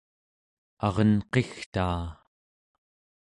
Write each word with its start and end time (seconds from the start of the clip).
arenqigtaa 0.85 2.01